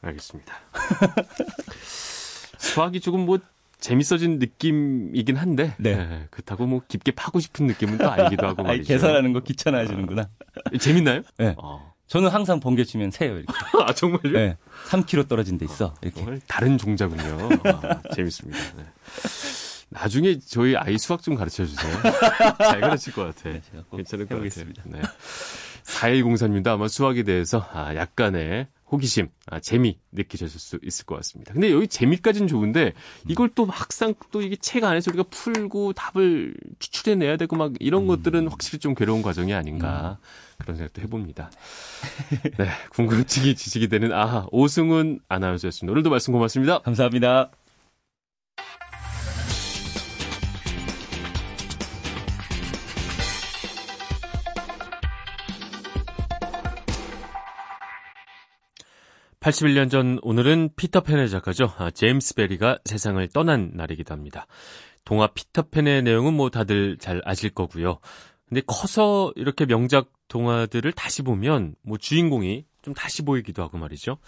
[0.00, 0.52] 알겠습니다.
[2.58, 3.38] 수학이 조금 뭐
[3.78, 5.94] 재밌어진 느낌이긴 한데 네.
[5.96, 6.26] 네.
[6.32, 8.88] 그렇다고 뭐 깊게 파고 싶은 느낌은 또 아니기도 하고 말이죠.
[8.88, 10.28] 계산하는 거 귀찮아하시는구나.
[10.80, 11.22] 재밌나요?
[11.38, 11.54] 네.
[11.58, 11.91] 어.
[12.06, 13.52] 저는 항상 번개 치면 새요 이렇게.
[13.84, 14.32] 아 정말요?
[14.32, 14.56] 네.
[14.88, 15.94] 3km 떨어진 데 있어.
[16.02, 16.40] 이렇게.
[16.46, 17.48] 다른 종자군요.
[17.64, 18.58] 아, 재밌습니다.
[18.76, 18.84] 네.
[19.88, 21.94] 나중에 저희 아이 수학 좀 가르쳐 주세요.
[22.58, 23.50] 잘 가르칠 것 같아.
[23.50, 23.62] 네,
[23.94, 24.82] 괜찮을 것 해보겠습니다.
[24.84, 25.02] 같아요.
[25.02, 25.08] 네.
[25.84, 31.54] 4103님도 아마 수학에 대해서 아, 약간의 호기심, 아, 재미 느끼셨을 수 있을 것 같습니다.
[31.54, 32.92] 근데 여기 재미까지는 좋은데
[33.26, 38.06] 이걸 또 막상 또 이게 책 안에서 우리가 풀고 답을 추출해내야 되고 막 이런 음.
[38.08, 40.24] 것들은 확실히 좀 괴로운 과정이 아닌가 음.
[40.62, 41.50] 그런 생각도 해봅니다.
[42.58, 45.92] 네, 궁금증이 지식이 되는 아하 오승훈 아나운서였습니다.
[45.92, 46.78] 오늘도 말씀 고맙습니다.
[46.80, 47.50] 감사합니다.
[59.42, 61.72] 81년 전 오늘은 피터팬의 작가죠.
[61.76, 64.46] 아, 제임스 베리가 세상을 떠난 날이기도 합니다.
[65.04, 67.98] 동화 피터팬의 내용은 뭐 다들 잘 아실 거고요.
[68.48, 74.18] 근데 커서 이렇게 명작 동화들을 다시 보면 뭐 주인공이 좀 다시 보이기도 하고 말이죠.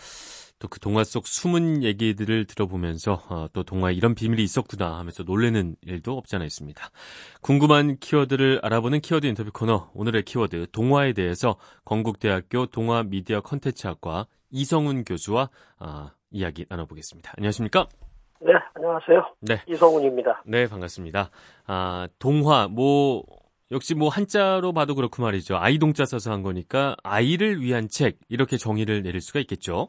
[0.58, 5.76] 또 그 동화 속 숨은 얘기들을 들어보면서 어, 또 동화에 이런 비밀이 있었구나 하면서 놀래는
[5.82, 6.82] 일도 없지 않아 있습니다.
[7.42, 15.04] 궁금한 키워드를 알아보는 키워드 인터뷰 코너 오늘의 키워드 동화에 대해서 건국대학교 동화 미디어 컨텐츠학과 이성훈
[15.04, 17.32] 교수와 아, 이야기 나눠보겠습니다.
[17.36, 17.86] 안녕하십니까?
[18.40, 19.34] 네, 안녕하세요.
[19.40, 19.62] 네.
[19.68, 20.42] 이성훈입니다.
[20.46, 21.30] 네, 반갑습니다.
[21.66, 23.24] 아, 동화, 뭐,
[23.70, 25.57] 역시 뭐 한자로 봐도 그렇고 말이죠.
[25.57, 29.88] 아이 동자 써서 한 거니까 아이를 위한 책, 이렇게 정의를 내릴 수가 있겠죠?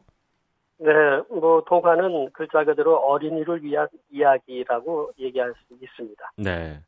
[0.78, 0.92] 네,
[1.30, 6.32] 뭐, 동화는 글자 그대로 어린이를 위한 이야기라고 얘기할 수 있습니다.
[6.36, 6.80] 네.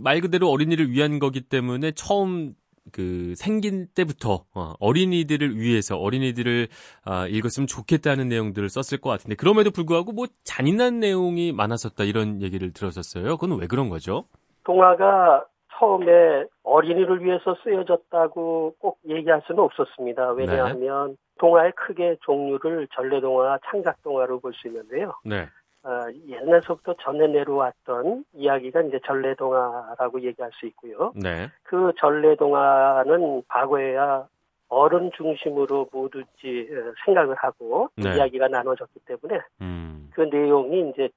[0.00, 2.54] 말 그대로 어린이를 위한 거기 때문에 처음
[2.92, 6.68] 그 생긴 때부터 어, 어린이들을 위해서 어린이들을
[7.04, 12.72] 아, 읽었으면 좋겠다는 내용들을 썼을 것 같은데 그럼에도 불구하고 뭐 잔인한 내용이 많았었다 이런 얘기를
[12.72, 13.36] 들었었어요.
[13.36, 14.24] 그건 왜 그런 거죠?
[14.64, 15.44] 동화가
[15.78, 20.32] 처음에 어린이를 위해서 쓰여졌다고 꼭 얘기할 수는 없었습니다.
[20.32, 21.16] 왜냐하면 네.
[21.38, 25.14] 동화의 크게 종류를 전래동화, 창작동화로 볼 수 있는데요.
[25.24, 25.48] 네.
[25.82, 31.12] 어, 옛날서부터 전해 내려왔던 이야기가 이제 전래동화라고 얘기할 수 있고요.
[31.14, 31.48] 네.
[31.62, 34.26] 그 전래동화는 과거에야
[34.68, 38.16] 어른 중심으로 모두지 어, 생각을 하고 네.
[38.16, 40.10] 이야기가 나눠졌기 때문에 음.
[40.12, 41.08] 그 내용이 이제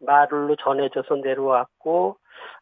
[0.00, 2.16] 말로 전해져서 내려왔고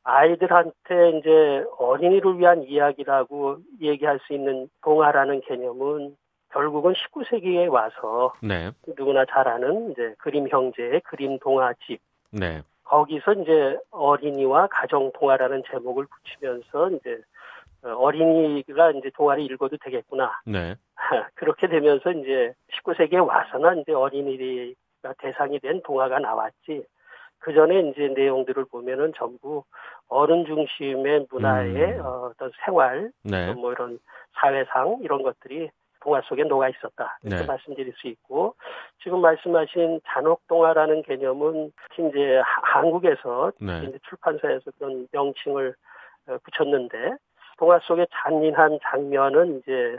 [0.04, 6.16] 아이들한테 이제 어린이를 위한 이야기라고 얘기할 수 있는 동화라는 개념은
[6.52, 8.70] 결국은 19세기에 와서 네.
[8.96, 12.00] 누구나 잘 아는 이제 그림 형제의 그림 동화집.
[12.30, 12.62] 네.
[12.84, 17.18] 거기서 이제 어린이와 가정 동화라는 제목을 붙이면서 이제
[17.82, 20.40] 어, 어린이가 이제 동화를 읽어도 되겠구나.
[20.46, 20.76] 네.
[21.34, 26.84] 그렇게 되면서 이제 19세기에 와서는 이제 어린이가 대상이 된 동화가 나왔지.
[27.44, 29.64] 그 전에 이제 내용들을 보면은 전부
[30.08, 32.00] 어른 중심의 문화의 음.
[32.00, 33.52] 어, 어떤 생활, 네.
[33.52, 33.98] 뭐 이런
[34.40, 35.68] 사회상 이런 것들이
[36.00, 37.46] 동화 속에 녹아 있었다 이렇게 네.
[37.46, 38.54] 말씀드릴 수 있고
[39.02, 43.84] 지금 말씀하신 잔혹 동화라는 개념은 특히 이제 한국에서 네.
[43.88, 45.74] 이제 출판사에서 그런 명칭을
[46.28, 47.16] 어, 붙였는데
[47.58, 49.98] 동화 속의 잔인한 장면은 이제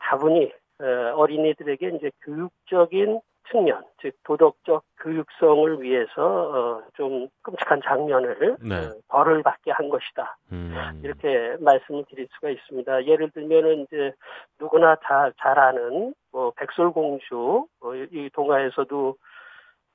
[0.00, 8.76] 다분히 어, 어린이들에게 이제 교육적인 측면, 즉 도덕적 교육성을 위해서 어, 좀 끔찍한 장면을 네.
[8.76, 10.36] 어, 벌을 받게 한 것이다.
[10.52, 11.00] 음.
[11.02, 13.06] 이렇게 말씀을 드릴 수가 있습니다.
[13.06, 14.12] 예를 들면은 이제
[14.60, 19.16] 누구나 다 잘 아는 뭐 백설공주 어, 이 동화에서도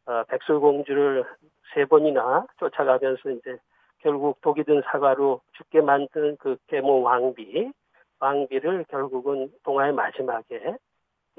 [0.06, 1.26] 어, 백설공주를
[1.74, 3.58] 세 번이나 쫓아가면서 이제
[4.00, 7.72] 결국 독이 든 사과로 죽게 만든 그 계모 왕비,
[8.20, 10.76] 왕비를 결국은 동화의 마지막에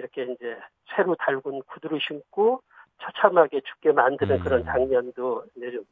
[0.03, 0.57] 이렇게 이제
[0.95, 2.61] 새로 달군 구두를 신고
[3.01, 4.45] 처참하게 죽게 만드는 음.
[4.45, 5.85] 그런 장면도 이제 좀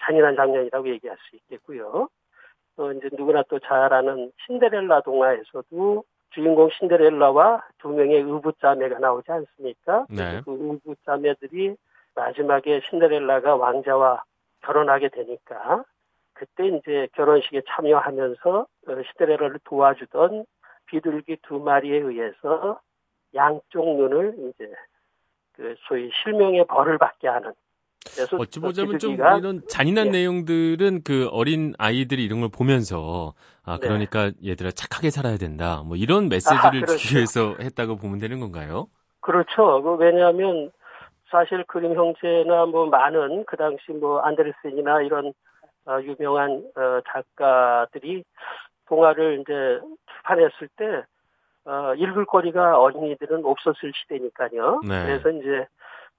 [0.00, 2.08] 잔인한 장면이라고 얘기할 수 있겠고요.
[2.76, 10.06] 또 이제 누구나 또 잘 아는 신데렐라 동화에서도 주인공 신데렐라와 두 명의 의붓자매가 나오지 않습니까?
[10.08, 10.40] 네.
[10.44, 11.76] 그 의붓자매들이
[12.14, 14.22] 마지막에 신데렐라가 왕자와
[14.62, 15.84] 결혼하게 되니까
[16.34, 20.46] 그때 이제 결혼식에 참여하면서 어, 신데렐라를 도와주던
[20.86, 22.80] 비둘기 두 마리에 의해서
[23.34, 24.72] 양쪽 눈을 이제
[25.52, 27.52] 그 소위 실명의 벌을 받게 하는.
[28.14, 30.10] 그래서 어찌 보자면 좀 이런 잔인한 예.
[30.10, 33.86] 내용들은 그 어린 아이들이 이런 걸 보면서 아 네.
[33.86, 34.50] 그러니까 네.
[34.50, 35.82] 얘들아 착하게 살아야 된다.
[35.84, 36.96] 뭐 이런 메시지를 아, 그렇죠.
[36.96, 38.88] 주기 위해서 했다고 보면 되는 건가요?
[39.20, 39.82] 그렇죠.
[39.82, 40.72] 그 왜냐하면
[41.30, 45.32] 사실 그림 형제나 뭐 많은 그 당시 뭐 안데르센이나 이런
[45.86, 48.24] 어, 유명한 어, 작가들이
[48.86, 49.80] 동화를 이제
[50.30, 51.04] 출판했을 때
[51.64, 54.80] 어, 읽을 거리가 어린이들은 없었을 시대니까요.
[54.82, 55.06] 네.
[55.06, 55.66] 그래서 이제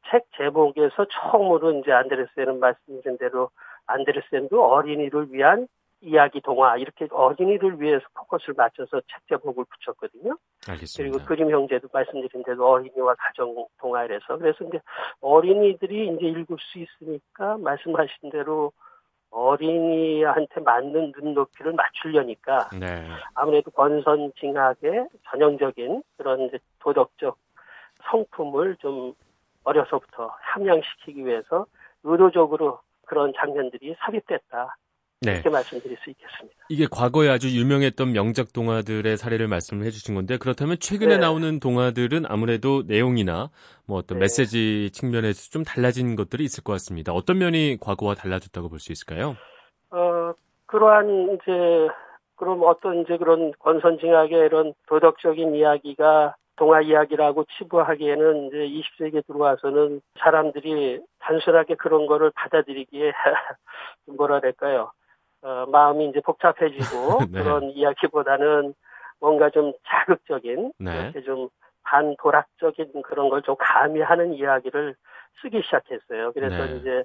[0.10, 3.50] 책 제목에서 처음으로 이제 안데르센은 말씀드린 대로
[3.88, 5.68] 안데르센도 어린이를 위한
[6.02, 10.36] 이야기 동화 이렇게 어린이를 위해서 포커스를 맞춰서 책 제목을 붙였거든요.
[10.68, 11.18] 알겠습니다.
[11.18, 14.80] 그리고 그림 형제도 말씀드린 대로 어린이와 가정 동화에서 그래서 이제
[15.22, 18.72] 어린이들이 이제 읽을 수 있으니까 말씀하신 대로
[19.32, 23.06] 어린이한테 맞는 눈높이를 맞추려니까 네.
[23.34, 27.38] 아무래도 권선 징악의 전형적인 그런 도덕적
[28.10, 29.14] 성품을 좀
[29.64, 31.66] 어려서부터 함양시키기 위해서
[32.04, 34.76] 의도적으로 그런 장면들이 삽입됐다.
[35.24, 35.34] 네.
[35.34, 36.56] 이렇게 말씀드릴 수 있겠습니다.
[36.70, 41.18] 이게 과거에 아주 유명했던 명작 동화들의 사례를 말씀을 해주신 건데 그렇다면 최근에 네.
[41.20, 43.52] 나오는 동화들은 아무래도 내용이나
[43.86, 44.24] 뭐 어떤 네.
[44.24, 47.14] 메시지 측면에서 좀 달라진 것들이 있을 것 같습니다.
[47.14, 49.38] 어떤 면이 과거와 달라졌다고 볼 수 있을까요?
[49.92, 50.34] 어
[50.66, 51.52] 그러한 이제
[52.36, 61.00] 그럼 어떤 이제 그런 권선징악의 이런 도덕적인 이야기가 동화 이야기라고 치부하기에는 이제 20세기에 들어와서는 사람들이
[61.20, 63.12] 단순하게 그런 거를 받아들이기에
[64.18, 64.92] 뭐라 그럴까요?
[65.42, 67.44] 어, 마음이 이제 복잡해지고 네.
[67.44, 68.74] 그런 이야기보다는
[69.20, 70.92] 뭔가 좀 자극적인 네.
[71.00, 71.50] 이렇게 좀
[71.84, 74.96] 반도락적인 그런 걸 좀 가미하는 이야기를
[75.42, 76.32] 쓰기 시작했어요.
[76.34, 76.78] 그래서 네.
[76.78, 77.04] 이제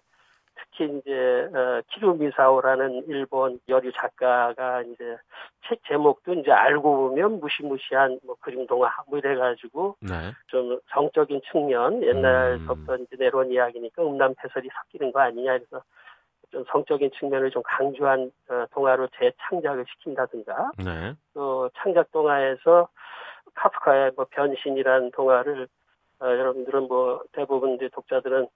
[0.59, 5.17] 특히 이제 어, 키루 미사오라는 일본 여류 작가가 이제
[5.69, 10.33] 책 제목도 이제 알고 보면 무시무시한 뭐 그림 동화 뭐 이래가지고 네.
[10.47, 13.03] 좀 정적인 측면 옛날부터 음.
[13.03, 15.83] 이제 내려온 이야기니까 음란패설이 섞이는 거 아니냐 그래서
[16.51, 21.15] 좀 성적인 측면을 좀 강조한 어, 동화로 재창작을 시킨다든가 네.
[21.35, 22.89] 또 창작 동화에서
[23.55, 25.69] 카프카의 뭐 변신이란 동화를
[26.21, 28.49] 어, 여러분들은 뭐 대부분 이제 독자들은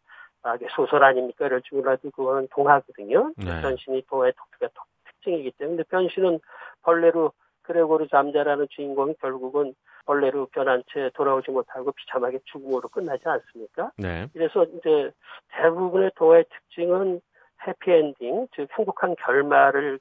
[0.43, 1.47] 아, 소설 아닙니까?
[1.47, 3.33] 이럴 줄 몰라도 그거는 동화거든요.
[3.37, 3.61] 네.
[3.61, 4.71] 변신이 동화의 독특한
[5.05, 6.41] 특징이기 때문에 변신은
[6.83, 9.75] 벌레로 그레고르 잠자라는 주인공이 결국은
[10.07, 13.93] 벌레로 변한 채 돌아오지 못하고 비참하게 죽음으로 끝나지 않습니까?
[13.99, 14.29] 네.
[14.33, 15.13] 그래서 이제
[15.51, 17.21] 대부분의 동화의 특징은
[17.67, 19.99] 해피엔딩, 즉 행복한 결말을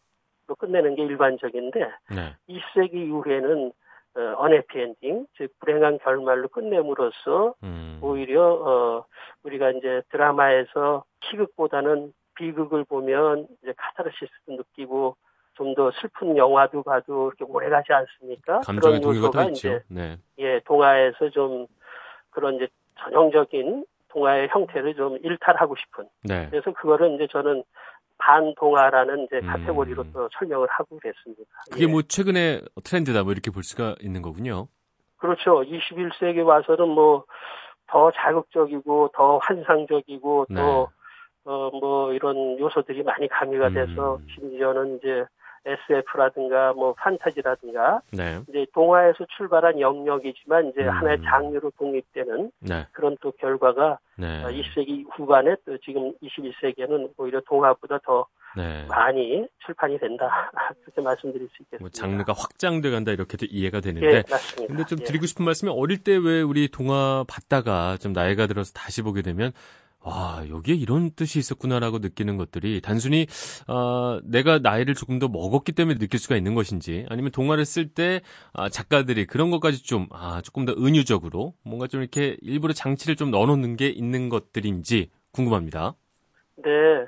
[0.57, 1.79] 끝내는 게 일반적인데
[2.15, 2.35] 네.
[2.49, 3.71] 20세기 이후에는
[4.15, 7.99] 어, 언해피엔딩, 즉 불행한 결말로 끝냄으로써 음.
[8.01, 9.05] 오히려 어,
[9.43, 15.15] 우리가 이제 드라마에서 희극보다는 비극을 보면 이제 카타르시스도 느끼고
[15.59, 18.61] 좀 더 슬픈 영화도 봐도 이렇게 오래 가지 않습니까?
[18.61, 20.17] 감정의 동요가 이제 네.
[20.37, 21.67] 예 동화에서 좀
[22.29, 22.67] 그런 이제
[22.99, 26.05] 전형적인 동화의 형태를 좀 일탈하고 싶은.
[26.23, 26.47] 네.
[26.49, 27.63] 그래서 그거를 이제 저는
[28.17, 29.47] 반동화라는 이제 음.
[29.47, 30.11] 카테고리로 음.
[30.13, 31.43] 또 설명을 하고 그랬습니다.
[31.71, 31.87] 그게 예.
[31.87, 34.67] 뭐 최근에 트렌드다 뭐 이렇게 볼 수가 있는 거군요.
[35.17, 35.61] 그렇죠.
[35.63, 37.25] 21세기 와서는 뭐
[37.91, 40.61] 더 자극적이고 더 환상적이고 네.
[40.61, 40.89] 또
[41.45, 44.27] 어 뭐 이런 요소들이 많이 가미가 돼서 음.
[44.35, 45.25] 심지어는 이제
[45.65, 48.39] SF라든가 뭐 판타지라든가 네.
[48.47, 50.89] 이제 동화에서 출발한 영역이지만 이제 음.
[50.89, 52.87] 하나의 장르로 독립되는 네.
[52.91, 54.43] 그런 또 결과가 네.
[54.43, 58.25] 20세기 어, 후반에 또 지금 21세기에는 오히려 동화보다 더
[58.57, 58.85] 네.
[58.87, 61.77] 많이 출판이 된다 그렇게 말씀드릴 수 있겠습니다.
[61.79, 64.07] 뭐 장르가 확장돼 간다 이렇게도 이해가 되는데.
[64.07, 64.67] 예, 맞습니다.
[64.73, 65.03] 근데 좀 예.
[65.03, 69.51] 드리고 싶은 말씀이 어릴 때 왜 우리 동화 봤다가 좀 나이가 들어서 다시 보게 되면
[70.05, 73.27] 와, 여기에 이런 뜻이 있었구나라고 느끼는 것들이 단순히
[73.67, 78.21] 어, 내가 나이를 조금 더 먹었기 때문에 느낄 수가 있는 것인지 아니면 동화를 쓸 때
[78.53, 83.29] 아, 작가들이 그런 것까지 좀 아, 조금 더 은유적으로 뭔가 좀 이렇게 일부러 장치를 좀
[83.29, 85.93] 넣어 놓는 게 있는 것들인지 궁금합니다.
[86.57, 87.05] 네,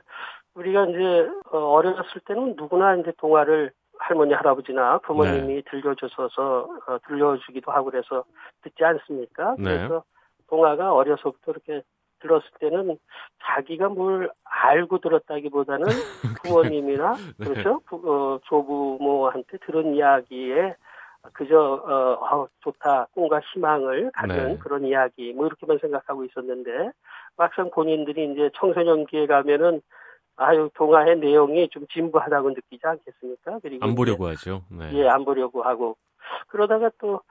[0.55, 5.61] 우리가 이제 어, 어렸을 때는 누구나 이제 동화를 할머니 할아버지나 부모님이 네.
[5.69, 8.25] 들려줘서 어, 들려주기도 하고 그래서
[8.63, 9.55] 듣지 않습니까?
[9.57, 9.63] 네.
[9.63, 10.03] 그래서
[10.47, 11.83] 동화가 어려서부터 이렇게
[12.21, 12.97] 들었을 때는
[13.43, 15.85] 자기가 뭘 알고 들었다기보다는
[16.43, 17.45] 부모님이나 네.
[17.45, 20.75] 그렇죠 부, 어, 조부모한테 들은 이야기에
[21.33, 24.57] 그저 어, 어 좋다 꿈과 희망을 갖는 네.
[24.57, 26.91] 그런 이야기 뭐 이렇게만 생각하고 있었는데
[27.37, 29.81] 막상 본인들이 이제 청소년기에 가면은
[30.35, 33.59] 아유 동화의 내용이 좀 진부하다고 느끼지 않겠습니까?
[33.61, 34.63] 그리고 안 보려고 하죠.
[34.69, 34.89] 네.
[34.93, 35.97] 예, 안 보려고 하고
[36.47, 37.21] 그러다가 또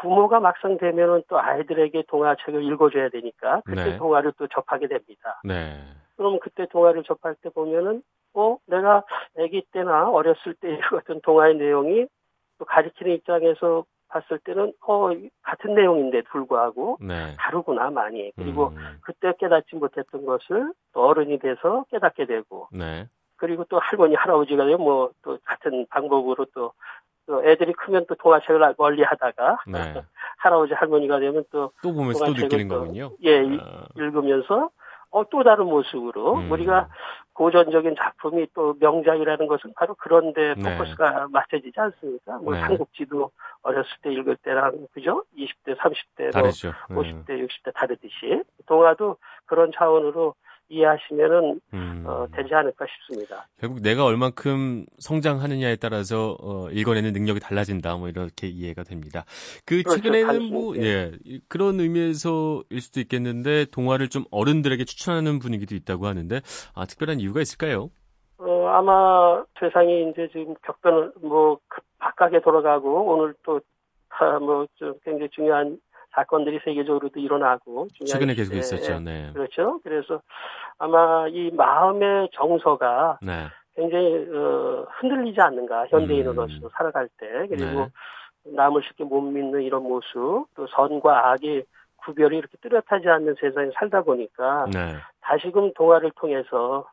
[0.00, 3.96] 부모가 막상 되면은 또 아이들에게 동화책을 읽어줘야 되니까 그때 네.
[3.96, 5.40] 동화를 또 접하게 됩니다.
[5.44, 5.78] 네.
[6.16, 8.02] 그러면 그때 동화를 접할 때 보면은
[8.34, 9.04] 어 내가
[9.38, 12.06] 아기 때나 어렸을 때 읽었던 동화의 내용이
[12.58, 15.10] 또 가리키는 입장에서 봤을 때는 어
[15.42, 17.34] 같은 내용인데 불구하고 네.
[17.38, 18.98] 다르구나 많이 그리고 음.
[19.02, 23.08] 그때 깨닫지 못했던 것을 또 어른이 돼서 깨닫게 되고 네.
[23.36, 26.72] 그리고 또 할머니 할아버지가 뭐 또 같은 방법으로 또,
[27.26, 30.02] 또 애들이 크면 또 동화책을 멀리 하다가 네.
[30.38, 33.10] 할아버지 할머니가 되면 또 또 보면서 또 느끼는 또, 거군요.
[33.22, 33.86] 예 아.
[33.96, 34.70] 읽으면서
[35.10, 36.50] 어, 또 다른 모습으로 음.
[36.50, 36.88] 우리가
[37.34, 40.76] 고전적인 작품이 또 명작이라는 것은 바로 그런데 네.
[40.76, 42.38] 포커스가 맞춰지지 않습니까?
[42.38, 42.60] 뭐 네.
[42.60, 43.30] 삼국지도
[43.62, 45.24] 어렸을 때 읽을 때랑 그죠?
[45.38, 46.72] 20대, 30대, 다르죠.
[46.90, 47.46] 뭐 50대, 음.
[47.46, 50.34] 60대 다르듯이 동화도 그런 차원으로
[50.68, 52.04] 이해하시면은 음.
[52.06, 53.46] 어, 되지 않을까 싶습니다.
[53.58, 57.96] 결국 내가 얼만큼 성장하느냐에 따라서 어, 읽어내는 능력이 달라진다.
[57.96, 59.24] 뭐 이렇게 이해가 됩니다.
[59.66, 60.00] 그 그렇죠.
[60.00, 61.12] 최근에는 뭐 예,
[61.48, 66.40] 그런 의미에서일 수도 있겠는데 동화를 좀 어른들에게 추천하는 분위기도 있다고 하는데
[66.74, 67.90] 아, 특별한 이유가 있을까요?
[68.38, 71.58] 어, 아마 세상이 이제 지금 격변을 뭐
[71.98, 73.60] 바깥에 돌아가고 오늘 또
[74.18, 75.78] 아, 뭐좀 굉장히 중요한
[76.14, 79.00] 사건들이 세계적으로도 일어나고 최근에 계속 있었죠.
[79.00, 79.30] 네.
[79.32, 79.80] 그렇죠.
[79.82, 80.20] 그래서
[80.78, 83.46] 아마 이 마음의 정서가 네.
[83.74, 86.68] 굉장히 어, 흔들리지 않는가 현대인으로서 음.
[86.72, 87.88] 살아갈 때 그리고 네.
[88.44, 91.64] 남을 쉽게 못 믿는 이런 모습 또 선과 악의
[91.96, 94.94] 구별이 이렇게 뚜렷하지 않는 세상에 살다 보니까 네.
[95.22, 96.86] 다시금 동화를 통해서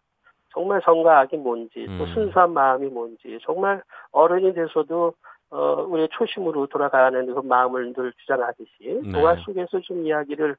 [0.53, 2.13] 정말 선과 악이 뭔지 또 음.
[2.13, 5.13] 순수한 마음이 뭔지 정말 어른이 돼서도
[5.51, 9.11] 어, 우리의 초심으로 돌아가는 그 마음을 늘 주장하듯이 네.
[9.11, 10.55] 동화 속에서 좀 이야기를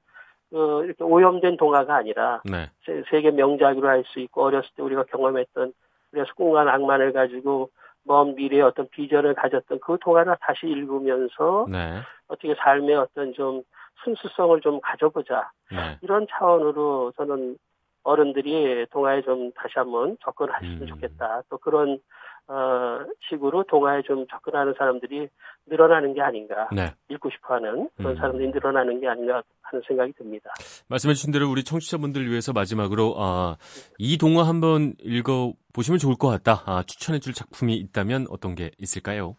[0.53, 2.71] 어, 이렇게 오염된 동화가 아니라 네.
[3.11, 5.73] 세, 계 명작으로 할 수 있고 어렸을 때 우리가 경험했던
[6.11, 7.71] 그래서 꿈과 낭만을 가지고
[8.05, 12.01] 먼 미래의 어떤 비전을 가졌던 그 동화를 다시 읽으면서 네.
[12.29, 13.63] 어떻게 삶의 어떤 좀
[14.05, 15.99] 순수성을 좀 가져보자 네.
[16.03, 17.57] 이런 차원으로 저는
[18.03, 20.87] 어른들이 동화에 좀 다시 한번 접근하셨으면 음.
[20.87, 21.43] 좋겠다.
[21.49, 22.01] 또 그런
[22.49, 25.29] 어, 식으로 동화에 좀 접근하는 사람들이
[25.67, 26.69] 늘어나는 게 아닌가.
[26.73, 26.93] 네.
[27.09, 28.17] 읽고 싶어 하는 그런 음.
[28.17, 30.51] 사람들이 늘어나는 게 아닌가 하는 생각이 듭니다.
[30.89, 33.57] 말씀해 주신 대로 우리 청취자분들 위해서 마지막으로 아,
[33.99, 36.63] 이 동화 한번 읽어 보시면 좋을 것 같다.
[36.67, 39.37] 아, 추천해 줄 작품이 있다면 어떤 게 있을까요?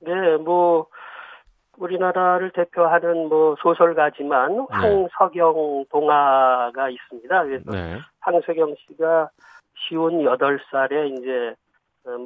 [0.00, 0.86] 네, 뭐
[1.78, 5.06] 우리나라를 대표하는 뭐 소설가지만 네.
[5.12, 7.44] 황석영 동화가 있습니다.
[7.44, 7.98] 그래서 네.
[8.20, 9.30] 황석영 씨가
[9.74, 11.61] 쉬운 8살에 이제 어,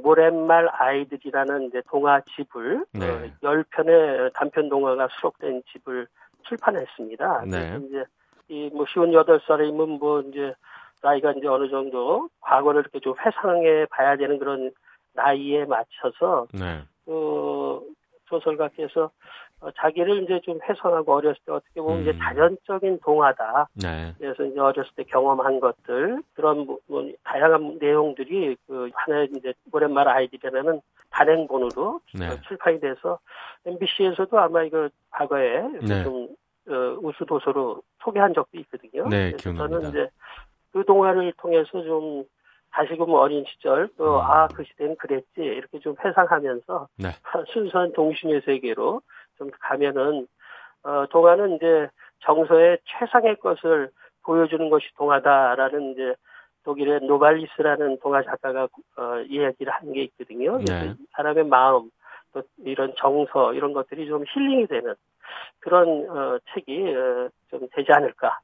[0.02, 3.08] 모랫말 아이들이라는 이제 동화 집을 네.
[3.08, 6.06] 어, 10편의 단편 동화가 수록된 집을
[6.48, 7.44] 출판했습니다.
[7.46, 7.78] 네.
[7.86, 8.04] 이제
[8.48, 10.54] 이뭐 쉬운 8살이면 뭐 이제
[11.02, 14.72] 나이가 이제 어느 정도 과거를 이렇게 좀 회상해 봐야 되는 그런
[15.12, 16.82] 나이에 맞춰서 네.
[17.04, 17.80] 그
[18.28, 19.10] 소설가께서
[19.60, 22.02] 어, 자기를 이제 좀 회상하고 어렸을 때 어떻게 보면 음.
[22.02, 23.68] 이제 자연적인 동화다.
[23.74, 24.12] 네.
[24.18, 30.08] 그래서 이제 어렸을 때 경험한 것들 그런 뭐, 뭐 다양한 내용들이 그 하나의 이제 오랜말
[30.08, 32.40] 아이들이라는 단행본으로 네.
[32.42, 33.18] 출판이 돼서
[33.64, 36.02] MBC에서도 아마 이거 과거에 네.
[36.02, 36.28] 좀
[36.68, 39.08] 어, 우수 도서로 소개한 적도 있거든요.
[39.08, 39.80] 네, 기억납니다.
[39.80, 40.08] 저는 이제
[40.72, 42.24] 그 동화를 통해서 좀
[42.72, 44.64] 다시금 어린 시절 또 아그 음.
[44.64, 47.08] 시대는 그랬지 이렇게 좀 회상하면서 네.
[47.54, 49.00] 순수한 동심의 세계로
[49.38, 50.27] 좀 가면은
[50.83, 51.88] 어 동화는 이제
[52.20, 53.90] 정서의 최상의 것을
[54.25, 56.14] 보여주는 것이 동화다라는 이제
[56.64, 58.64] 독일의 노발리스라는 동화 작가가
[58.96, 60.59] 어 이야기를 한 게 있거든요.
[60.59, 60.94] 네.
[61.12, 61.90] 사람의 마음
[62.33, 64.94] 또 이런 정서 이런 것들이 좀 힐링이 되는
[65.61, 68.38] 그런 어 책이 어, 좀 되지 않을까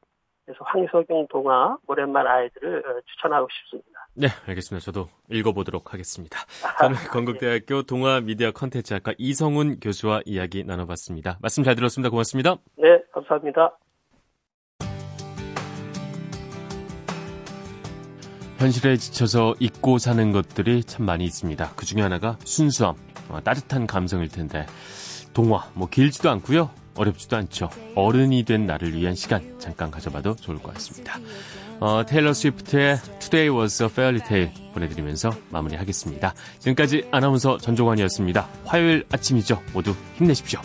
[0.44, 3.91] 그래서 황석영 동화 오랜만 아이들을 어, 추천하고 싶습니다.
[4.14, 4.84] 네, 알겠습니다.
[4.84, 6.38] 저도 읽어보도록 하겠습니다.
[6.80, 11.38] 저는 건국대학교 동화 미디어 컨텐츠 학과 이성훈 교수와 이야기 나눠봤습니다.
[11.40, 12.10] 말씀 잘 들었습니다.
[12.10, 12.56] 고맙습니다.
[12.76, 13.78] 네, 감사합니다.
[18.58, 21.72] 현실에 지쳐서 잊고 사는 것들이 참 많이 있습니다.
[21.74, 22.94] 그 중에 하나가 순수함,
[23.28, 24.66] 어, 따뜻한 감성일 텐데
[25.32, 26.70] 동화 뭐 길지도 않고요.
[26.96, 27.70] 어렵지도 않죠.
[27.96, 31.18] 어른이 된 나를 위한 시간 잠깐 가져봐도 좋을 것 같습니다.
[31.82, 36.32] 어, 테일러 스위프트의 Today Was a Fairy Tale 보내드리면서 마무리하겠습니다.
[36.60, 38.48] 지금까지 아나운서 전종환이었습니다.
[38.66, 39.60] 화요일 아침이죠.
[39.72, 40.60] 모두 힘내십시오.